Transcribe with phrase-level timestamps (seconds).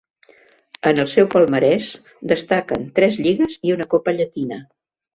[0.91, 1.91] En el seu palmarès
[2.33, 4.65] destaquen tres lligues i una Copa Llatina.